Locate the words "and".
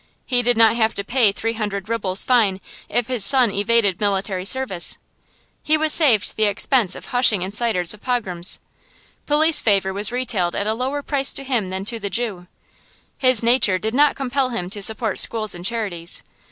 15.53-15.63